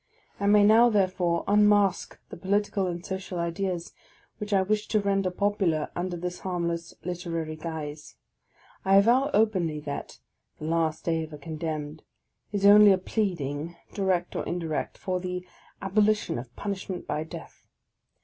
I 0.39 0.47
may 0.47 0.63
now, 0.63 0.89
therefore, 0.89 1.43
unmask 1.47 2.17
the 2.29 2.35
political 2.35 2.87
and 2.87 3.05
social 3.05 3.37
ideas 3.37 3.93
which 4.39 4.51
I 4.51 4.63
wished 4.63 4.89
to 4.89 4.99
render 4.99 5.29
popular 5.29 5.91
under 5.95 6.17
this 6.17 6.39
harmless 6.39 6.95
literary 7.05 7.55
guise. 7.55 8.15
I 8.83 8.95
avow 8.95 9.29
openly, 9.31 9.79
that" 9.81 10.17
The 10.57 10.65
Last 10.65 11.05
Day 11.05 11.21
of 11.21 11.33
a 11.33 11.37
Condemned" 11.37 12.01
is 12.51 12.65
only 12.65 12.91
a 12.91 12.97
pleading, 12.97 13.75
direct 13.93 14.35
or 14.35 14.43
indirect, 14.47 14.97
for 14.97 15.19
the 15.19 15.45
abolition 15.83 16.39
of 16.39 16.55
pun 16.55 16.73
ishment 16.73 17.05
by 17.05 17.23
death. 17.23 17.67